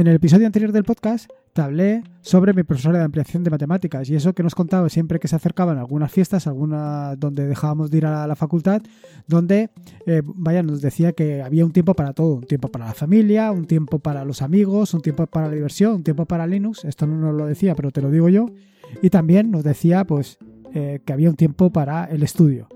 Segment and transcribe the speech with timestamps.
[0.00, 4.08] En el episodio anterior del podcast te hablé sobre mi profesora de ampliación de matemáticas
[4.08, 7.98] y eso que nos contaba siempre que se acercaban algunas fiestas, algunas donde dejábamos de
[7.98, 8.80] ir a la facultad,
[9.26, 9.68] donde,
[10.06, 13.52] eh, vaya, nos decía que había un tiempo para todo, un tiempo para la familia,
[13.52, 17.06] un tiempo para los amigos, un tiempo para la diversión, un tiempo para Linux, esto
[17.06, 18.46] no nos lo decía, pero te lo digo yo,
[19.02, 20.38] y también nos decía pues
[20.72, 22.68] eh, que había un tiempo para el estudio.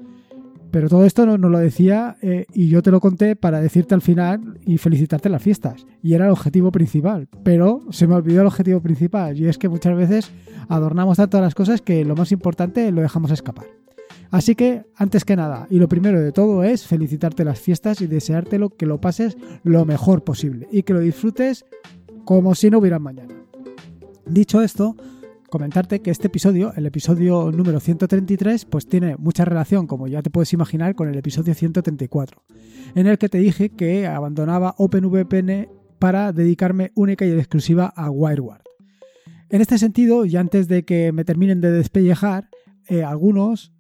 [0.75, 3.95] Pero todo esto nos no lo decía eh, y yo te lo conté para decirte
[3.95, 5.87] al final y felicitarte las fiestas.
[6.03, 7.29] Y era el objetivo principal.
[7.45, 9.39] Pero se me olvidó el objetivo principal.
[9.39, 10.33] Y es que muchas veces
[10.69, 13.67] adornamos tanto las cosas que lo más importante lo dejamos escapar.
[14.33, 18.09] Así que, antes que nada, y lo primero de todo es felicitarte las fiestas y
[18.09, 21.67] deseártelo que lo pases lo mejor posible y que lo disfrutes
[22.25, 23.33] como si no hubiera mañana.
[24.27, 24.97] Dicho esto,
[25.55, 30.29] comentarte que este episodio, el episodio número 133, pues tiene mucha relación, como ya te
[30.29, 32.43] puedes imaginar, con el episodio 134,
[32.97, 35.69] en el que te dije que abandonaba OpenVPN
[36.01, 38.63] para dedicarme única y exclusiva a WireGuard.
[39.49, 42.49] En este sentido, y antes de que me terminen de despellejar,
[42.89, 43.73] eh, algunos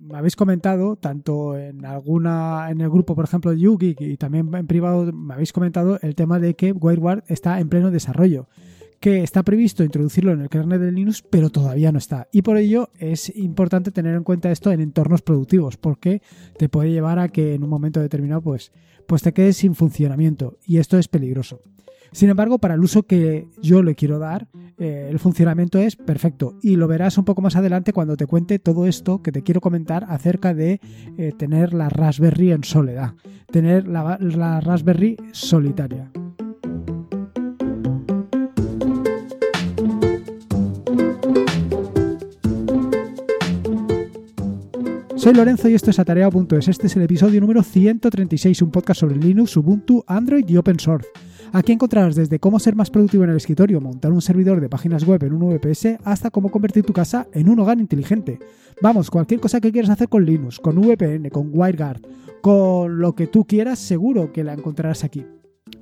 [0.00, 4.52] me habéis comentado, tanto en alguna en el grupo, por ejemplo, de YouGeek y también
[4.52, 8.48] en privado, me habéis comentado el tema de que WireGuard está en pleno desarrollo
[9.00, 12.28] que está previsto introducirlo en el kernel de Linux, pero todavía no está.
[12.32, 16.20] Y por ello es importante tener en cuenta esto en entornos productivos, porque
[16.58, 18.72] te puede llevar a que en un momento determinado pues,
[19.06, 20.58] pues te quedes sin funcionamiento.
[20.66, 21.62] Y esto es peligroso.
[22.12, 26.58] Sin embargo, para el uso que yo le quiero dar, eh, el funcionamiento es perfecto.
[26.60, 29.60] Y lo verás un poco más adelante cuando te cuente todo esto que te quiero
[29.60, 30.80] comentar acerca de
[31.16, 33.14] eh, tener la Raspberry en soledad,
[33.50, 36.10] tener la Raspberry solitaria.
[45.20, 46.68] Soy Lorenzo y esto es Atareado.es.
[46.68, 51.08] Este es el episodio número 136, un podcast sobre Linux, Ubuntu, Android y Open Source.
[51.52, 55.04] Aquí encontrarás desde cómo ser más productivo en el escritorio, montar un servidor de páginas
[55.04, 58.38] web en un VPS, hasta cómo convertir tu casa en un hogar inteligente.
[58.80, 62.00] Vamos, cualquier cosa que quieras hacer con Linux, con VPN, con WireGuard,
[62.40, 65.26] con lo que tú quieras, seguro que la encontrarás aquí.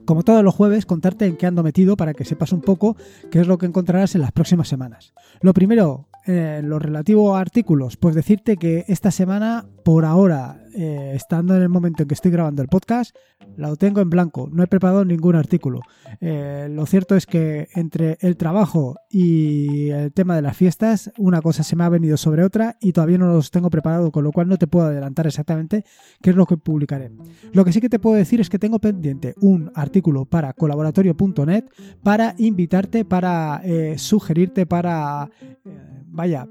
[0.05, 2.97] Como todos los jueves, contarte en qué ando metido para que sepas un poco
[3.31, 5.13] qué es lo que encontrarás en las próximas semanas.
[5.43, 11.13] Lo primero, eh, lo relativo a artículos, pues decirte que esta semana, por ahora, eh,
[11.15, 13.15] estando en el momento en que estoy grabando el podcast,
[13.57, 15.81] lo tengo en blanco, no he preparado ningún artículo.
[16.21, 21.41] Eh, lo cierto es que entre el trabajo y el tema de las fiestas, una
[21.41, 24.33] cosa se me ha venido sobre otra y todavía no los tengo preparado, con lo
[24.33, 25.85] cual no te puedo adelantar exactamente
[26.23, 27.11] qué es lo que publicaré.
[27.53, 31.65] Lo que sí que te puedo decir es que tengo pendiente un artículo para colaboratorio.net
[32.03, 33.63] para invitarte, para
[33.97, 35.31] sugerirte, para
[36.11, 36.49] vaya,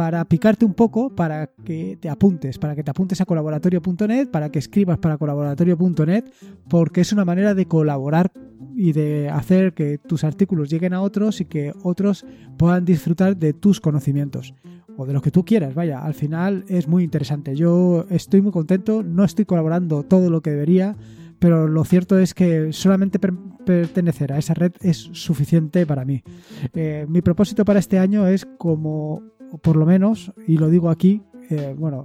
[0.00, 4.48] para picarte un poco, para que te apuntes, para que te apuntes a colaboratorio.net, para
[4.48, 6.24] que escribas para colaboratorio.net,
[6.70, 8.32] porque es una manera de colaborar
[8.74, 12.24] y de hacer que tus artículos lleguen a otros y que otros
[12.56, 14.54] puedan disfrutar de tus conocimientos
[14.96, 17.54] o de lo que tú quieras, vaya, al final es muy interesante.
[17.54, 20.96] Yo estoy muy contento, no estoy colaborando todo lo que debería,
[21.38, 26.22] pero lo cierto es que solamente pertenecer a esa red es suficiente para mí.
[26.72, 29.22] Eh, mi propósito para este año es como,
[29.62, 32.04] por lo menos, y lo digo aquí, eh, bueno,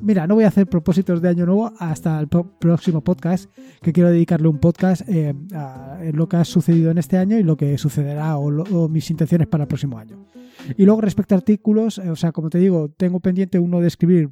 [0.00, 3.50] mira, no voy a hacer propósitos de año nuevo hasta el próximo podcast,
[3.82, 7.42] que quiero dedicarle un podcast eh, a lo que ha sucedido en este año y
[7.42, 10.26] lo que sucederá o, mis intenciones para el próximo año.
[10.76, 14.28] Y luego respecto a artículos, o sea, como te digo, tengo pendiente uno de escribir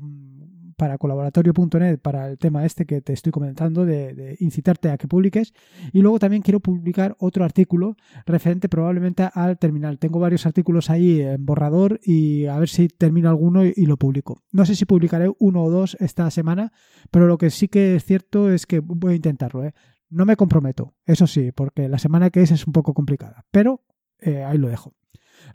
[0.78, 5.52] para colaboratorio.net para el tema este que te estoy comentando de, incitarte a que publiques
[5.92, 11.20] y luego también quiero publicar otro artículo referente probablemente al terminal tengo varios artículos ahí
[11.20, 15.28] en borrador y a ver si termino alguno y, lo publico no sé si publicaré
[15.40, 16.72] uno o dos esta semana
[17.10, 19.74] pero lo que sí que es cierto es que voy a intentarlo ¿eh?
[20.08, 23.82] no me comprometo eso sí porque la semana que es es un poco complicada pero
[24.20, 24.94] eh, ahí lo dejo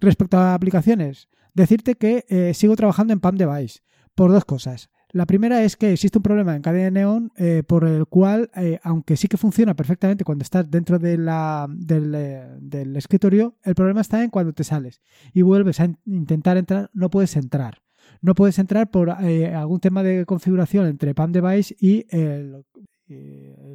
[0.01, 3.80] respecto a aplicaciones decirte que eh, sigo trabajando en PAM Device
[4.15, 4.89] por dos cosas.
[5.13, 8.80] La primera es que existe un problema en cadena neón eh, por el cual, eh,
[8.81, 14.01] aunque sí que funciona perfectamente cuando estás dentro de del, eh, del, escritorio, el problema
[14.01, 17.83] está en cuando te sales y vuelves a intentar entrar, no puedes entrar.
[18.21, 22.06] No puedes entrar por algún tema de configuración entre PAM Device y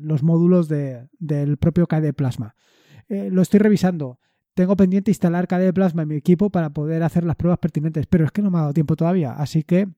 [0.01, 2.57] los módulos de, del propio KDE Plasma.
[3.09, 4.19] lo estoy revisando.
[4.55, 8.25] Tengo pendiente instalar KDE Plasma en mi equipo para poder hacer las pruebas pertinentes, pero
[8.25, 9.89] es que no me ha dado tiempo todavía, así que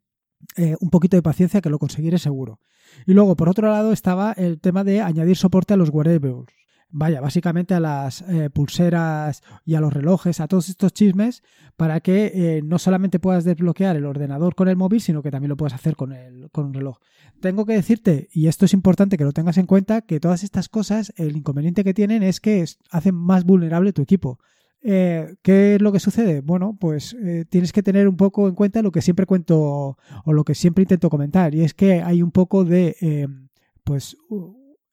[0.56, 2.60] eh, un poquito de paciencia que lo conseguiré seguro.
[3.06, 6.46] Y luego, por otro lado, estaba el tema de añadir soporte a los wearables.
[6.90, 11.42] vaya, básicamente a las eh, pulseras y a los relojes, a todos estos chismes,
[11.76, 15.50] para que eh, no solamente puedas desbloquear el ordenador con el móvil, sino que también
[15.50, 16.98] lo puedas hacer con, el, con un reloj.
[17.40, 20.68] Tengo que decirte, y esto es importante que lo tengas en cuenta, que todas estas
[20.68, 24.38] cosas, el inconveniente que tienen es que hacen más vulnerable tu equipo.
[24.82, 26.40] Eh, ¿Qué es lo que sucede?
[26.40, 27.16] Bueno, pues
[27.50, 30.82] tienes que tener un poco en cuenta lo que siempre cuento o lo que siempre
[30.82, 33.26] intento comentar, y es que hay un poco de,
[33.84, 34.16] pues,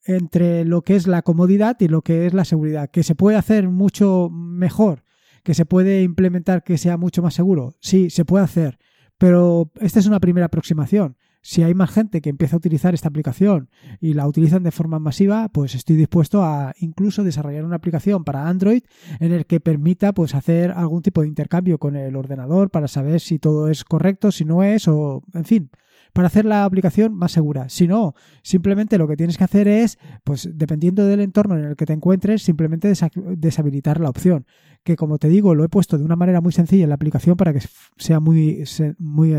[0.04, 2.90] entre lo que es la comodidad y lo que es la seguridad.
[2.90, 5.04] Que se puede hacer mucho mejor,
[5.42, 7.74] que se puede implementar que sea mucho más seguro.
[7.80, 8.78] Sí, se puede hacer,
[9.16, 11.16] pero esta es una primera aproximación.
[11.48, 13.70] Si hay más gente que empieza a utilizar esta aplicación
[14.02, 18.48] y la utilizan de forma masiva, pues estoy dispuesto a incluso desarrollar una aplicación para
[18.48, 18.82] Android
[19.18, 23.20] en el que permita pues hacer algún tipo de intercambio con el ordenador para saber
[23.20, 25.70] si todo es correcto, si no es o en fin,
[26.12, 27.70] para hacer la aplicación más segura.
[27.70, 31.76] Si no, simplemente lo que tienes que hacer es, pues dependiendo del entorno en el
[31.76, 32.92] que te encuentres, simplemente
[33.38, 34.44] deshabilitar la opción.
[34.84, 37.38] Que como te digo, lo he puesto de una manera muy sencilla en la aplicación
[37.38, 37.62] para que
[37.96, 38.64] sea muy,
[38.98, 39.34] muy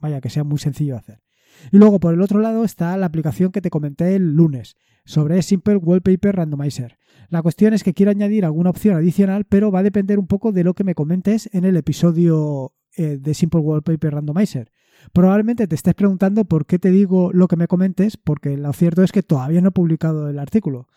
[0.00, 1.31] vaya, que sea muy sencillo de hacer.
[1.70, 5.42] Y luego por el otro lado está la aplicación que te comenté el lunes sobre
[5.42, 6.98] Simple Wallpaper Randomizer.
[7.28, 10.52] La cuestión es que quiero añadir alguna opción adicional, pero va a depender un poco
[10.52, 14.70] de lo que me comentes en el episodio eh, de Simple Wallpaper Randomizer.
[15.12, 19.02] Probablemente te estés preguntando por qué te digo lo que me comentes, porque lo cierto
[19.02, 20.88] es que todavía no he publicado el artículo.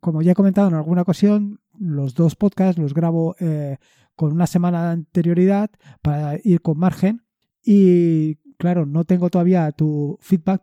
[0.00, 3.78] como ya he comentado en alguna ocasión, los dos podcasts los grabo eh,
[4.16, 5.70] con una semana de anterioridad
[6.02, 7.22] para ir con margen
[7.64, 10.62] y claro, no tengo todavía tu feedback,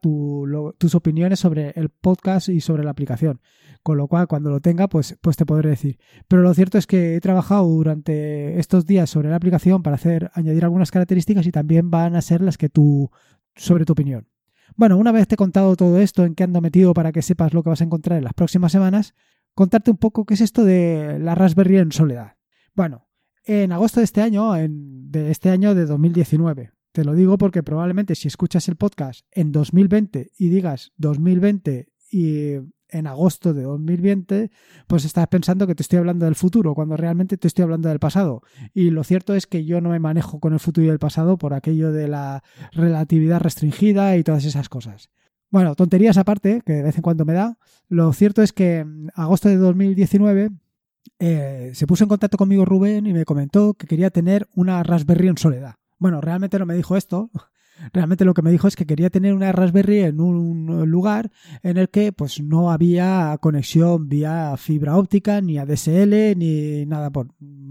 [0.78, 3.42] tus opiniones sobre el podcast y sobre la aplicación.
[3.82, 5.98] Con lo cual, cuando lo tenga, pues, pues te podré decir.
[6.28, 10.30] Pero lo cierto es que he trabajado durante estos días sobre la aplicación para hacer,
[10.36, 13.10] añadir algunas características y también van a ser las que tú,
[13.56, 14.28] sobre tu opinión.
[14.76, 17.56] Bueno, una vez te he contado todo esto, en qué ando metido para que sepas
[17.56, 19.16] lo que vas a encontrar en las próximas semanas,
[19.56, 22.36] contarte un poco qué es esto de la Raspberry en soledad.
[22.76, 23.08] Bueno,
[23.44, 27.62] en agosto de este año, en, de este año de 2019, te lo digo porque
[27.62, 32.54] probablemente si escuchas el podcast en 2020 y digas 2020 y
[32.90, 34.50] en agosto de 2020,
[34.88, 38.00] pues estás pensando que te estoy hablando del futuro, cuando realmente te estoy hablando del
[38.00, 38.42] pasado.
[38.74, 41.38] Y lo cierto es que yo no me manejo con el futuro y el pasado
[41.38, 42.42] por aquello de la
[42.72, 45.12] relatividad restringida y todas esas cosas.
[45.52, 47.60] Bueno, tonterías aparte, que de vez en cuando me da,
[47.90, 50.50] lo cierto es que en agosto de 2019
[51.20, 55.28] eh, se puso en contacto conmigo Rubén y me comentó que quería tener una Raspberry
[55.28, 55.76] en soledad.
[55.98, 57.30] Bueno, realmente no me dijo esto.
[57.94, 61.78] Realmente lo que me dijo es que quería tener una Raspberry en un lugar en
[61.78, 67.28] el que pues no había conexión vía fibra óptica, ni ADSL, ni nada por,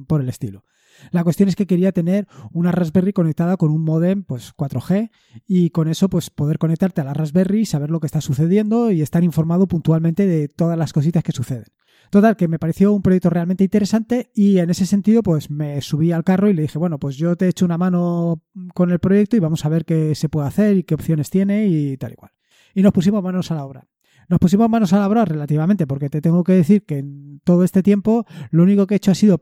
[0.06, 0.62] por el estilo.
[1.10, 5.10] La cuestión es que quería tener una Raspberry conectada con un modem pues 4G
[5.46, 9.02] y con eso pues poder conectarte a la Raspberry, saber lo que está sucediendo y
[9.02, 11.66] estar informado puntualmente de todas las cositas que suceden.
[12.10, 16.12] Total, que me pareció un proyecto realmente interesante y en ese sentido pues me subí
[16.12, 18.42] al carro y le dije, bueno, pues yo te echo una mano
[18.74, 21.66] con el proyecto y vamos a ver qué se puede hacer y qué opciones tiene
[21.66, 22.32] y tal y cual.
[22.74, 23.88] Y nos pusimos manos a la obra.
[24.28, 27.62] Nos pusimos manos a la obra relativamente, porque te tengo que decir que en todo
[27.62, 29.38] este tiempo lo único que he hecho ha sido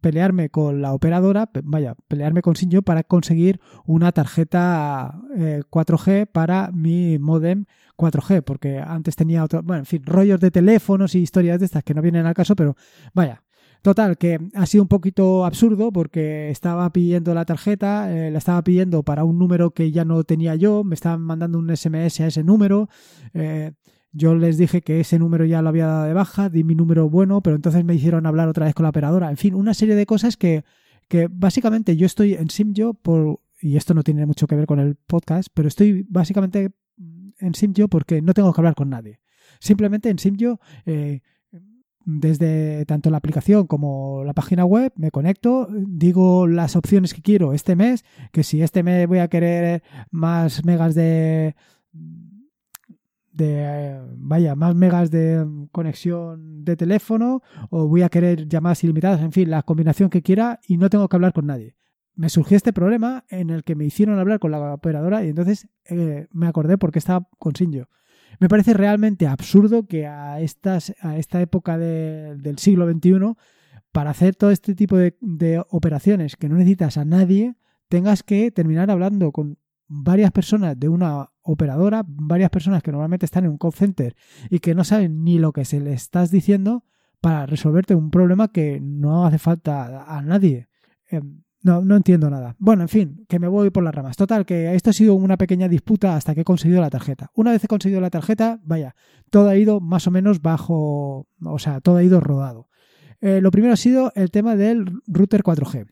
[0.00, 5.20] pelearme con la operadora, vaya, pelearme con Sinjo para conseguir una tarjeta
[5.70, 7.66] 4G eh, para mi modem
[7.96, 11.84] 4G, porque antes tenía otro, bueno, en fin, rollos de teléfonos y historias de estas
[11.84, 12.76] que no vienen al caso, pero
[13.12, 13.42] vaya,
[13.82, 18.62] Total, que ha sido un poquito absurdo porque estaba pidiendo la tarjeta, eh, la estaba
[18.62, 22.26] pidiendo para un número que ya no tenía yo, me estaban mandando un SMS a
[22.26, 22.88] ese número.
[23.34, 23.72] Eh,
[24.12, 27.08] yo les dije que ese número ya lo había dado de baja, di mi número
[27.08, 29.30] bueno, pero entonces me hicieron hablar otra vez con la operadora.
[29.30, 30.64] En fin, una serie de cosas que,
[31.08, 34.80] que básicamente yo estoy en Simyo por, y esto no tiene mucho que ver con
[34.80, 36.70] el podcast, pero estoy básicamente
[37.38, 39.20] en Simyo porque no tengo que hablar con nadie.
[39.60, 41.20] Simplemente en Simyo, eh,
[42.04, 47.52] desde tanto la aplicación como la página web, me conecto, digo las opciones que quiero
[47.52, 51.54] este mes, que si este mes voy a querer más megas de
[53.38, 57.40] de, vaya, más megas de conexión de teléfono
[57.70, 61.08] o voy a querer llamadas ilimitadas, en fin, la combinación que quiera y no tengo
[61.08, 61.74] que hablar con nadie.
[62.14, 65.68] Me surgió este problema en el que me hicieron hablar con la operadora y entonces
[65.88, 67.86] eh, me acordé porque estaba con Sinjo.
[68.40, 73.34] Me parece realmente absurdo que a, estas, a esta época del siglo XXI,
[73.92, 77.54] para hacer todo este tipo de, de operaciones que no necesitas a nadie,
[77.88, 83.44] tengas que terminar hablando con varias personas de una operadora, varias personas que normalmente están
[83.44, 84.14] en un call center
[84.50, 86.84] y que no saben ni lo que se le estás diciendo
[87.20, 90.68] para resolverte un problema que no hace falta a nadie.
[91.10, 92.54] Em, No, no entiendo nada.
[92.60, 94.16] Bueno, en fin, que me voy por las ramas.
[94.16, 97.32] Total, que esto ha sido una pequeña disputa hasta que he conseguido la tarjeta.
[97.34, 98.94] Una vez he conseguido la tarjeta, vaya,
[99.28, 102.68] todo ha ido más o menos bajo, o sea, todo ha ido rodado.
[103.20, 105.88] Eh, lo primero ha sido el tema del router 4G.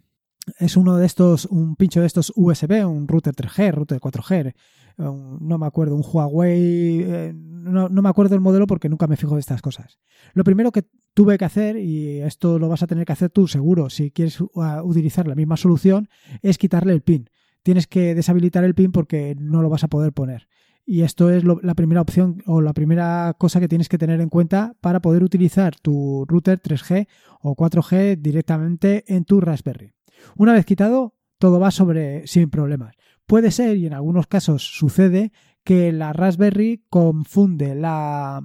[0.58, 4.54] Es uno de estos, un pincho de estos USB, un router 3G, router 4G,
[4.98, 9.34] no me acuerdo, un Huawei, eh, no, me acuerdo el modelo porque nunca me fijo
[9.34, 9.98] de estas cosas.
[10.32, 10.84] Lo primero que
[11.14, 14.38] tuve que hacer, y esto lo vas a tener que hacer tú seguro si quieres
[14.40, 16.08] utilizar la misma solución,
[16.42, 17.28] es quitarle el pin.
[17.62, 20.48] Tienes que deshabilitar el pin porque no lo vas a poder poner.
[20.88, 24.28] Y esto es la primera opción o la primera cosa que tienes que tener en
[24.28, 27.08] cuenta para poder utilizar tu router 3G
[27.40, 29.95] o 4G directamente en tu Raspberry.
[30.36, 32.94] Una vez quitado, todo va sobre sin problemas.
[33.26, 35.32] Puede ser, y en algunos casos sucede,
[35.64, 38.40] que la Raspberry confunde la...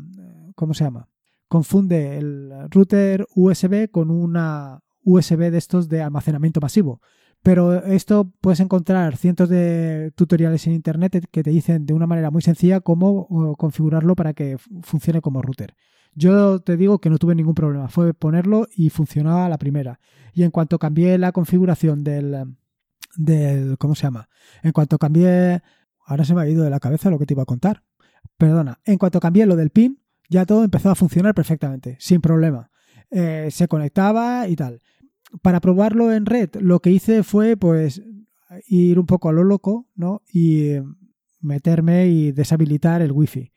[0.56, 1.08] ¿Cómo se llama?
[1.48, 7.02] Confunde el router USB con una USB de estos de almacenamiento masivo.
[7.44, 12.30] Pero esto puedes encontrar cientos de tutoriales en internet que te dicen de una manera
[12.30, 15.76] muy sencilla cómo configurarlo para que funcione como router.
[16.14, 20.00] Yo te digo que no tuve ningún problema, fue ponerlo y funcionaba la primera.
[20.34, 22.56] Y en cuanto cambié la configuración del,
[23.16, 24.30] del, ¿cómo se llama?
[24.64, 25.62] En cuanto cambié,
[26.06, 27.84] ahora se me ha ido de la cabeza lo que te iba a contar.
[28.38, 30.00] Perdona, en cuanto cambié lo del pin,
[30.30, 32.72] ya todo empezó a funcionar perfectamente, sin problema.
[33.10, 34.82] Eh, se conectaba y tal.
[35.42, 38.02] Para probarlo en red, lo que hice fue, pues,
[38.68, 40.22] ir un poco a lo loco, ¿no?
[40.34, 40.74] Y
[41.40, 43.51] meterme y deshabilitar el wifi.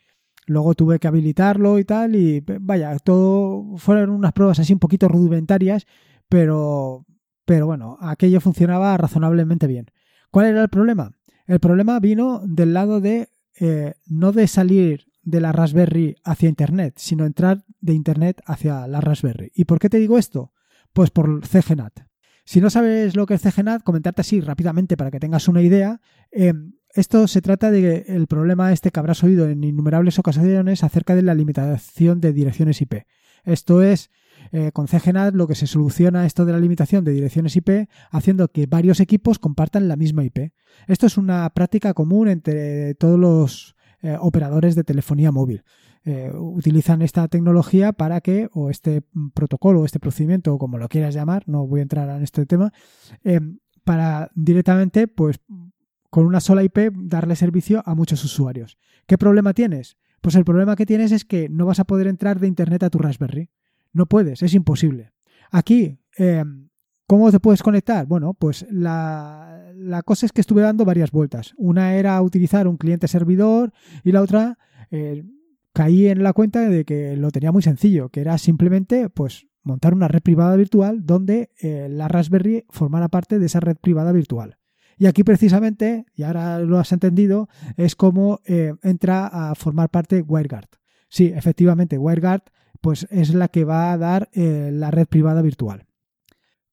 [0.46, 5.08] Luego tuve que habilitarlo y tal, y vaya, todo fueron unas pruebas así un poquito
[5.08, 5.86] rudimentarias,
[6.28, 7.06] pero
[7.44, 9.86] pero bueno, aquello funcionaba razonablemente bien.
[10.30, 11.12] ¿Cuál era el problema?
[11.46, 13.28] El problema vino del lado de
[13.60, 19.00] eh, no de salir de la Raspberry hacia Internet, sino entrar de Internet hacia la
[19.00, 19.52] Raspberry.
[19.54, 20.52] ¿Y por qué te digo esto?
[20.92, 22.00] Pues por CGNAT.
[22.44, 26.00] Si no sabes lo que es CGNAT, comentarte así rápidamente para que tengas una idea.
[26.30, 31.14] Em, esto se trata de el problema este que habrás oído en innumerables ocasiones acerca
[31.14, 33.06] de la limitación de direcciones IP.
[33.44, 34.10] Esto es
[34.52, 38.48] eh, con CGNAT lo que se soluciona esto de la limitación de direcciones IP haciendo
[38.48, 40.52] que varios equipos compartan la misma IP.
[40.86, 45.64] Esto es una práctica común entre todos los eh, operadores de telefonía móvil.
[46.04, 49.02] Eh, utilizan esta tecnología para que, o este
[49.34, 52.44] protocolo, o este procedimiento, o como lo quieras llamar, no voy a entrar en este
[52.44, 52.72] tema,
[53.84, 55.40] para directamente, pues,
[56.14, 58.78] con una sola IP darle servicio a muchos usuarios.
[59.08, 59.96] ¿Qué problema tienes?
[60.20, 62.90] Pues el problema que tienes es que no vas a poder entrar de Internet a
[62.90, 63.50] tu Raspberry.
[63.92, 65.10] No puedes, es imposible.
[65.50, 66.68] Aquí, em,
[67.08, 68.06] ¿cómo te puedes conectar?
[68.06, 71.52] Bueno, pues la, cosa es que estuve dando varias vueltas.
[71.56, 73.72] Una era utilizar un cliente servidor
[74.04, 74.56] y la otra
[74.92, 75.24] eh,
[75.72, 79.94] caí en la cuenta de que lo tenía muy sencillo, que era simplemente pues montar
[79.94, 84.58] una red privada virtual donde eh, la Raspberry formara parte de esa red privada virtual.
[84.98, 90.22] Y aquí precisamente, y ahora lo has entendido, es como eh, entra a formar parte
[90.22, 90.68] WireGuard.
[91.08, 92.42] Sí, efectivamente, WireGuard
[92.80, 95.86] pues es la que va a dar eh, la red privada virtual.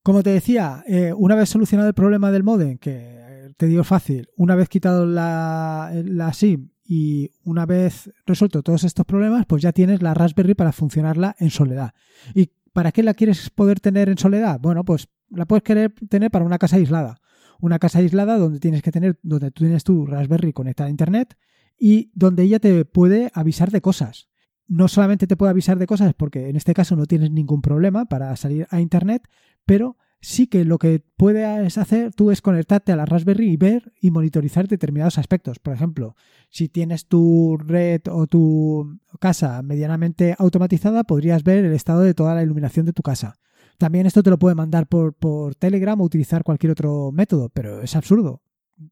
[0.04, 4.28] Como te decía, eh, una vez solucionado el problema del modem, que te digo fácil,
[4.36, 10.02] una vez quitado la, SIM y una vez resuelto todos estos problemas, pues ya tienes
[10.02, 11.94] la Raspberry para funcionarla en soledad.
[12.34, 14.60] ¿Y para qué la quieres poder tener en soledad?
[14.60, 17.22] Bueno, pues la puedes querer tener para una casa aislada.
[17.62, 21.38] Una casa aislada donde tienes que tener, donde tú tienes tu Raspberry conectada a internet
[21.80, 24.28] y donde ella te puede avisar de cosas
[24.72, 28.06] no solamente te puede avisar de cosas porque en este caso no tienes ningún problema
[28.06, 29.28] para salir a internet,
[29.66, 33.92] pero sí que lo que puedes hacer tú es conectarte a la Raspberry y ver
[34.00, 35.60] y monitorizar determinados aspectos.
[35.60, 36.16] Por ejemplo,
[36.50, 42.34] si tienes tu red o tu casa medianamente automatizada, podrías ver el estado de toda
[42.34, 43.40] la iluminación de tu casa.
[43.82, 47.82] También esto te lo puede mandar por, por Telegram o utilizar cualquier otro método, pero
[47.82, 48.44] es absurdo.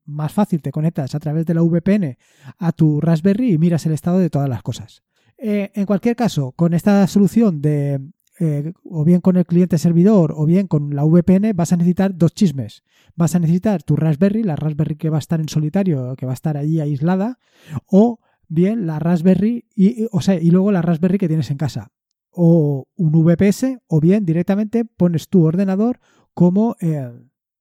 [0.04, 2.18] Más fácil, te conectas a través de la VPN
[2.58, 5.04] a tu Raspberry y miras el estado de todas las cosas.
[5.38, 8.02] Eh, en cualquier caso, con esta solución de
[8.40, 12.18] eh, o bien con el cliente servidor o bien con la VPN, vas a necesitar
[12.18, 12.82] dos chismes.
[13.16, 16.32] Vas a necesitar tu Raspberry, la Raspberry que va a estar en solitario, que va
[16.32, 17.38] a estar allí aislada,
[17.86, 21.92] o bien la Raspberry y, o sea, y luego la Raspberry que tienes en casa.
[22.42, 26.00] O un VPS, o bien directamente pones tu ordenador
[26.34, 27.12] como eh,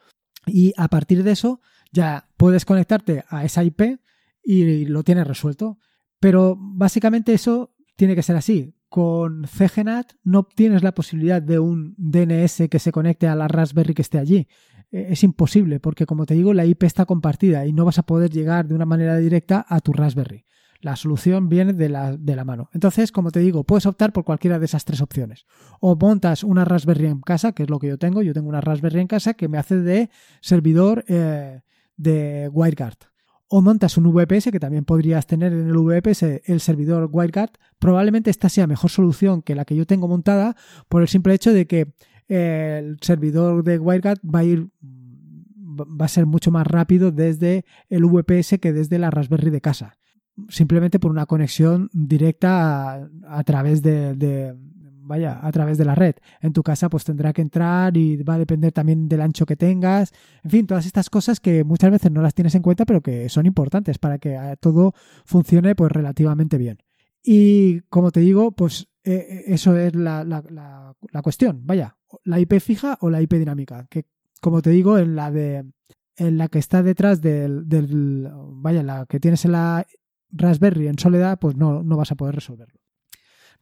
[0.45, 1.59] y a partir de eso
[1.91, 3.99] ya puedes conectarte a esa IP
[4.43, 5.79] y lo tienes resuelto.
[6.19, 8.74] Pero básicamente eso tiene que ser así.
[8.95, 13.93] Con CGNAT no obtienes la posibilidad de un DNS que se conecte a la Raspberry
[13.93, 14.47] que esté allí.
[14.89, 18.03] E, es imposible porque, como te digo, la IP está compartida y no vas a
[18.03, 20.45] poder llegar de una manera directa a tu Raspberry.
[20.79, 22.69] La solución viene de la, de la mano.
[22.71, 25.45] Entonces, como te digo, puedes optar por cualquiera de esas tres opciones.
[25.81, 28.21] O montas una Raspberry en casa, que es lo que yo tengo.
[28.21, 30.09] Yo tengo una Raspberry en casa que me hace de
[30.39, 31.63] servidor eh,
[31.97, 32.95] de WireGuard
[33.57, 38.29] o montas un VPS, que también podrías tener en el VPS el servidor WireGuard, probablemente
[38.29, 40.57] esta sea mejor solución que la que yo tengo montada
[40.89, 41.93] por el simple hecho de que
[42.27, 44.67] eh, el servidor de WireGuard va a ir
[45.79, 49.97] va a ser mucho más rápido desde el VPS que desde la Raspberry de casa.
[50.49, 54.53] Simplemente por una conexión directa a, través de,
[55.05, 56.15] vaya, a través de la red.
[56.41, 59.55] En tu casa pues tendrá que entrar y va a depender también del ancho que
[59.55, 60.13] tengas.
[60.43, 63.29] En fin, todas estas cosas que muchas veces no las tienes en cuenta, pero que
[63.29, 64.93] son importantes para que eh, todo
[65.25, 66.79] funcione pues relativamente bien.
[67.23, 71.61] Y como te digo, pues eh, eh, eso es la, la, cuestión.
[71.65, 73.87] Vaya, la IP fija o la IP dinámica.
[73.89, 74.05] Que
[74.41, 75.65] como te digo, en la de
[76.17, 79.85] en la que está detrás del, del vaya, la que tienes en la
[80.29, 82.84] Raspberry en soledad, pues no, no vas a poder resolverlo.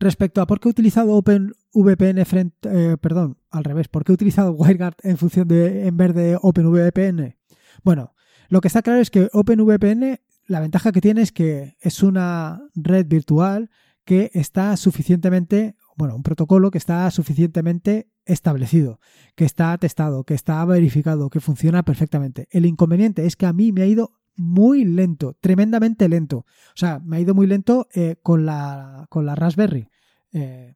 [0.04, 4.16] Respecto a por qué he utilizado OpenVPN frente, eh, perdón, al revés, por qué he
[4.16, 7.38] utilizado WireGuard en función de, en vez de OpenVPN.
[7.86, 8.14] Bueno,
[8.50, 12.62] lo que está claro es que OpenVPN, la ventaja que tiene es que es una
[12.76, 13.70] red virtual
[14.04, 19.00] que está suficientemente, bueno, un protocolo que está suficientemente establecido,
[19.36, 22.50] que está testado, que está verificado, que funciona perfectamente.
[22.52, 26.38] El inconveniente es que a mí me ha ido muy lento, tremendamente lento.
[26.38, 29.90] O sea, me ha ido muy lento eh, con, la, con la Raspberry
[30.32, 30.76] eh,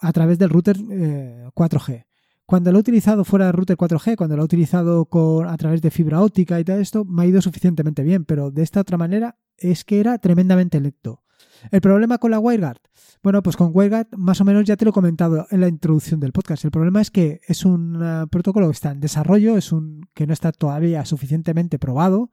[0.00, 1.92] a través del router 4G.
[1.92, 2.06] Eh,
[2.44, 5.82] cuando lo he utilizado fuera del router 4G, cuando lo he utilizado con, a través
[5.82, 8.96] de fibra óptica y todo esto, me ha ido suficientemente bien, pero de esta otra
[8.96, 11.22] manera es que era tremendamente lento.
[11.70, 12.78] El problema con la WireGuard,
[13.22, 16.20] bueno, pues con WireGuard más o menos ya te lo he comentado en la introducción
[16.20, 16.64] del podcast.
[16.64, 20.32] El problema es que es un protocolo que está en desarrollo, es un que no
[20.32, 22.30] está todavía suficientemente probado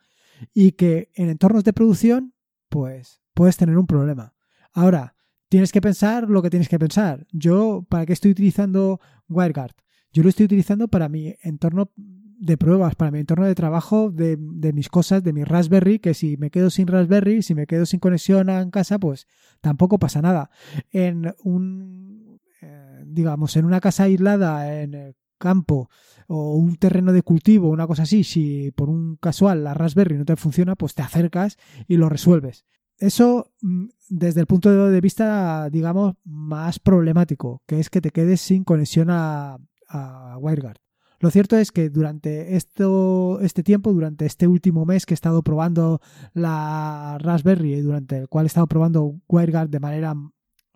[0.54, 2.34] y que en entornos de producción,
[2.70, 4.34] pues puedes tener un problema.
[4.74, 5.16] Ahora,
[5.50, 7.28] tienes que pensar lo que tienes que pensar.
[7.32, 9.76] Yo, ¿para qué estoy utilizando WireGuard?
[10.12, 14.38] Yo lo estoy utilizando para mi entorno de pruebas, para mi entorno de trabajo, de,
[14.74, 18.00] mis cosas, de mi Raspberry, que si me quedo sin Raspberry, si me quedo sin
[18.00, 19.28] conexión en casa, pues
[19.62, 20.50] tampoco pasa nada.
[20.92, 25.90] En un, eh, digamos, en una casa aislada, en el campo,
[26.28, 30.26] o un terreno de cultivo, una cosa así, si por un casual la Raspberry no
[30.26, 31.58] te funciona, pues te acercas
[31.88, 32.66] y lo resuelves.
[32.98, 38.42] Eso mm, desde el punto de vista, digamos, más problemático, que es que te quedes
[38.42, 39.58] sin conexión a,
[40.40, 40.78] WireGuard.
[41.20, 45.44] Lo cierto es que durante esto, este tiempo, durante este último mes que he estado
[45.44, 46.02] probando
[46.34, 50.16] la Raspberry y durante el cual he estado probando WireGuard de manera,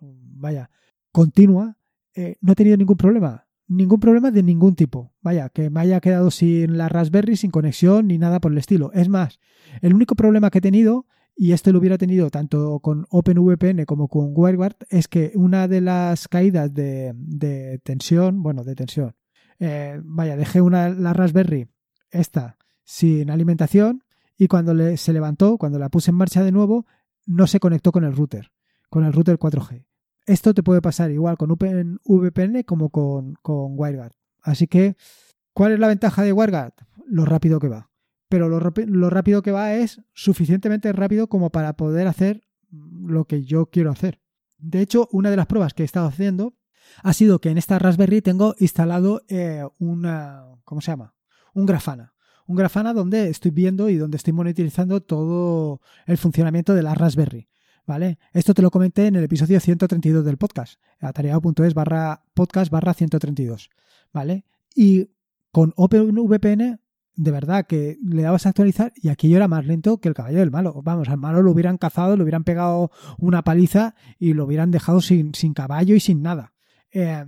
[0.00, 0.70] vaya,
[1.10, 1.76] continua,
[2.14, 5.12] eh, no he tenido ningún problema ningún problema de ningún tipo.
[5.20, 8.90] Vaya, que me haya quedado sin la Raspberry, sin conexión ni nada por el estilo.
[8.92, 9.38] Es más,
[9.82, 14.08] el único problema que he tenido, y este lo hubiera tenido tanto con OpenVPN como
[14.08, 19.14] con WireGuard, es que una de las caídas de, tensión, bueno, de tensión,
[19.60, 21.68] eh, vaya, dejé una, la Raspberry,
[22.10, 24.02] esta, sin alimentación,
[24.36, 26.86] y cuando se levantó, cuando la puse en marcha de nuevo,
[27.26, 28.50] no se conectó con el router,
[28.88, 29.87] con el router 4G.
[30.28, 34.12] Esto te puede pasar igual con OpenVPN como con, con WireGuard.
[34.42, 34.94] Así que,
[35.54, 36.74] ¿cuál es la ventaja de WireGuard?
[37.06, 37.90] Lo rápido que va.
[38.28, 38.60] Pero lo,
[39.10, 44.20] rápido que va es suficientemente rápido como para poder hacer lo que yo quiero hacer.
[44.58, 46.58] De hecho, una de las pruebas que he estado haciendo
[47.02, 51.14] ha sido que en esta Raspberry tengo instalado eh, una, ¿cómo se llama?
[51.54, 52.12] Un Grafana.
[52.46, 57.48] Un Grafana donde estoy viendo y donde estoy monitorizando todo el funcionamiento de la Raspberry.
[57.88, 58.18] ¿Vale?
[58.32, 63.70] Esto te lo comenté en el episodio 132 del podcast, atareado.es barra podcast barra 132,
[64.12, 64.44] ¿vale?
[64.76, 65.08] Y
[65.50, 66.80] con OpenVPN,
[67.14, 70.38] de verdad que le dabas a actualizar y aquello era más lento que el caballo
[70.38, 70.82] del malo.
[70.84, 75.00] Vamos, al malo lo hubieran cazado, le hubieran pegado una paliza y lo hubieran dejado
[75.00, 76.52] sin, sin caballo y sin nada.
[76.92, 77.24] Eh,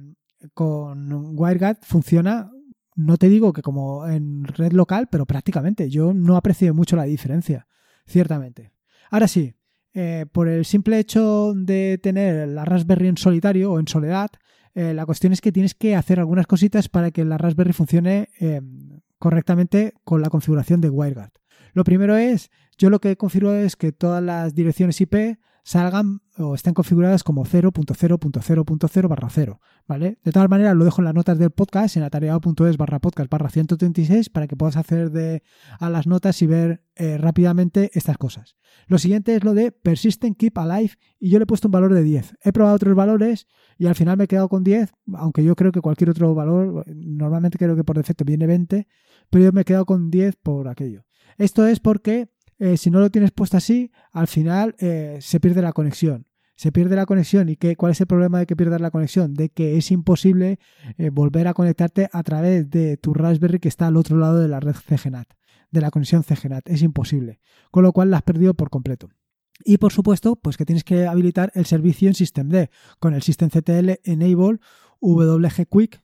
[0.52, 2.52] con WireGuard funciona,
[2.96, 5.88] no te digo que como en red local, pero prácticamente.
[5.88, 7.66] Yo no aprecio mucho la diferencia,
[8.06, 8.72] ciertamente.
[9.10, 9.54] Ahora sí,
[9.92, 14.31] eh, por el simple hecho de tener la Raspberry en solitario o en soledad,
[14.74, 18.29] eh, la cuestión es que tienes que hacer algunas cositas para que la Raspberry funcione
[18.38, 18.61] eh,
[19.18, 21.33] correctamente con la configuración de WireGuard.
[21.72, 26.54] Lo primero es, yo lo que configuro es que todas las direcciones IP salgan o
[26.54, 30.18] estén configuradas como 0.0.0.0 barra 0, ¿vale?
[30.24, 33.50] De tal manera lo dejo en las notas del podcast en atareado.es barra podcast barra
[33.50, 35.42] 136 para que puedas acceder de,
[35.78, 38.56] a las notas y ver eh, rápidamente estas cosas.
[38.86, 41.92] Lo siguiente es lo de persistent keep alive y yo le he puesto un valor
[41.94, 42.36] de 10.
[42.42, 43.46] He probado otros valores
[43.78, 46.84] y al final me he quedado con 10, aunque yo creo que cualquier otro valor,
[46.86, 48.86] normalmente creo que por defecto viene 20,
[49.30, 51.04] pero yo me he quedado con 10 por aquello.
[51.38, 52.28] Esto es porque
[52.60, 56.26] eh, si no lo tienes puesto así, al final eh, se pierde la conexión.
[56.56, 59.32] Se pierde la conexión y qué, cuál es el problema de que pierdas la conexión,
[59.32, 60.58] de que es imposible
[60.98, 64.48] eh, volver a conectarte a través de tu Raspberry que está al otro lado de
[64.48, 65.26] la red CGNAT,
[65.70, 69.08] de la conexión CGNAT, es imposible, con lo cual la has perdido por completo.
[69.64, 72.68] Y por supuesto, pues que tienes que habilitar el servicio en systemd
[72.98, 74.60] con el systemctl enable
[75.00, 76.02] wg quick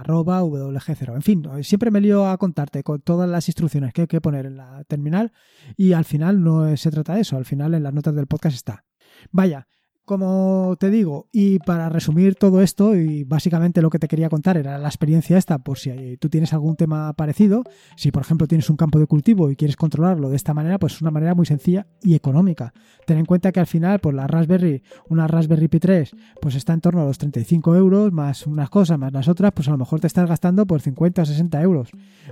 [0.00, 1.14] arroba WG0.
[1.14, 4.46] En fin, siempre me lío a contarte con todas las instrucciones que hay que poner
[4.46, 5.32] en la terminal
[5.76, 8.56] y al final no se trata de eso, al final en las notas del podcast
[8.56, 8.84] está.
[9.30, 9.68] Vaya,
[10.10, 14.56] como te digo, y para resumir todo esto, y básicamente lo que te quería contar
[14.56, 17.62] era la experiencia esta, por si tú tienes algún tema parecido,
[17.94, 20.94] si por ejemplo tienes un campo de cultivo y quieres controlarlo de esta manera, pues
[20.94, 22.74] es una manera muy sencilla y económica.
[23.06, 26.10] Ten en cuenta que al final, pues la Raspberry, una Raspberry Pi 3,
[26.42, 29.68] pues está en torno a los 35 euros, más unas cosas, más las otras, pues
[29.68, 31.90] a lo mejor te estás gastando por 50 o 60 euros,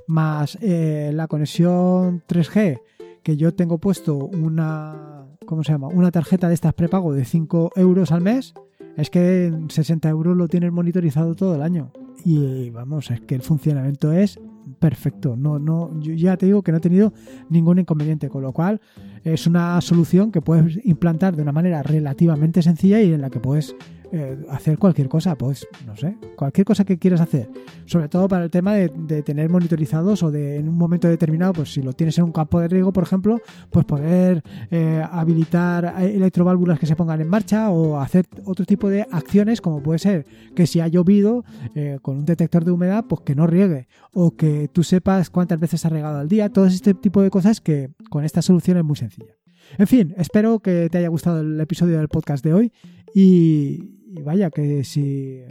[0.09, 2.81] más eh, la conexión 3G,
[3.29, 5.89] que yo tengo puesto una ¿cómo se llama?
[5.89, 8.55] Una tarjeta de estas prepago de 5 euros al mes,
[8.97, 11.93] es que en 60 euros lo tienes monitorizado todo el año.
[12.25, 14.41] Y vamos, es que el funcionamiento es
[14.79, 15.37] perfecto.
[15.37, 17.13] No, no, yo ya te digo que no he tenido
[17.51, 18.81] ningún inconveniente, con lo cual
[19.25, 23.41] es una solución que puedes implantar de una manera relativamente sencilla y en la que
[23.41, 23.77] puedes
[24.13, 27.51] eh, hacer cualquier cosa, pues no sé, cualquier cosa que quieras hacer.
[27.85, 28.89] Sobre todo para el tema de,
[29.23, 32.61] tener monitorizados o de en un momento determinado, pues si lo tienes en un campo
[32.61, 33.41] de riego, por ejemplo,
[33.71, 39.07] pues poder eh, habilitar electroválvulas que se pongan en marcha o hacer otro tipo de
[39.11, 41.45] acciones como puede ser que si ha llovido
[41.75, 45.61] eh, con un detector de humedad, pues que no riegue o que tú sepas cuántas
[45.61, 48.85] veces ha regado al día, todo este tipo de cosas que con esta solución es
[48.85, 49.35] muy sencilla.
[49.77, 52.73] En fin, espero que te haya gustado el episodio del podcast de hoy
[53.15, 55.43] y, y vaya que si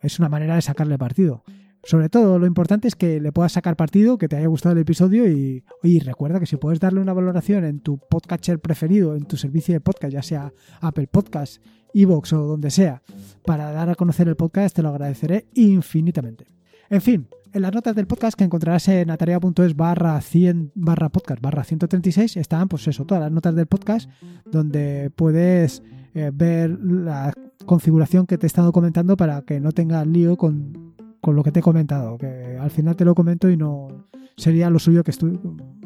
[0.00, 1.42] es una manera de sacarle partido.
[1.84, 4.80] Sobre todo, lo importante es que le puedas sacar partido, que te haya gustado el
[4.80, 5.62] episodio y,
[6.00, 9.80] recuerda que si puedes darle una valoración en tu podcatcher preferido, en tu servicio de
[9.80, 11.62] podcast, ya sea Apple Podcast,
[11.94, 13.02] Evox o donde sea,
[13.44, 16.46] para dar a conocer el podcast, te lo agradeceré infinitamente.
[16.90, 21.40] En fin, en las notas del podcast que encontrarás en atarea.es barra 100 barra podcast
[21.40, 24.10] barra 136 están pues eso, todas las notas del podcast
[24.44, 25.82] donde puedes
[26.14, 27.32] eh, ver la
[27.66, 31.60] configuración que te he estado comentando para que no tengas lío con, lo que te
[31.60, 35.38] he comentado, que al final te lo comento y no sería lo suyo que estoy,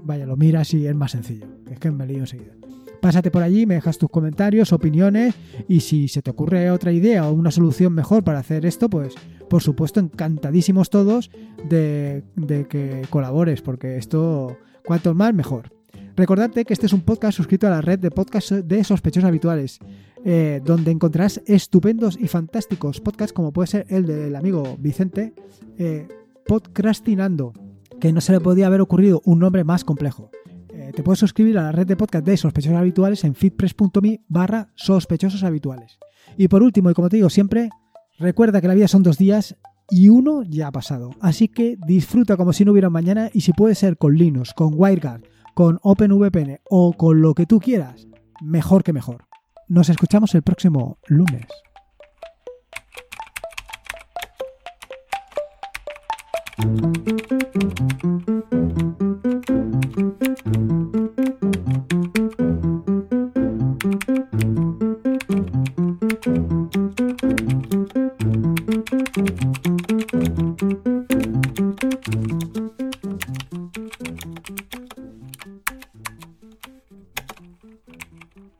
[0.02, 2.52] vaya, lo miras y es más sencillo, es que me lío enseguida.
[3.00, 5.34] Pásate por allí, me dejas tus comentarios, opiniones
[5.66, 9.14] y si se te ocurre otra idea o una solución mejor para hacer esto, pues
[9.50, 11.32] por supuesto encantadísimos todos
[11.68, 15.72] de, de que colabores, porque esto cuanto más mejor.
[16.14, 19.78] Recordarte que este es un podcast suscrito a la red de podcasts de sospechosos habituales.
[20.24, 25.34] Eh, donde encontrarás estupendos y fantásticos podcasts como puede ser el del amigo Vicente,
[25.78, 26.06] eh,
[26.46, 27.52] Podcastinando,
[28.00, 30.30] que no se le podía haber ocurrido un nombre más complejo.
[30.72, 34.68] Eh, te puedes suscribir a la red de podcast de sospechosos habituales en fitpress.me barra
[34.76, 35.98] sospechosos habituales.
[36.36, 37.70] Y por último, y como te digo siempre,
[38.18, 39.56] recuerda que la vida son dos días
[39.90, 41.10] y uno ya ha pasado.
[41.20, 44.72] Así que disfruta como si no hubiera mañana y si puede ser con Linux, con
[44.74, 45.22] WireGuard,
[45.54, 48.06] con OpenVPN o con lo que tú quieras,
[48.40, 49.31] mejor que mejor.
[49.72, 51.46] Nos escuchamos el próximo lunes.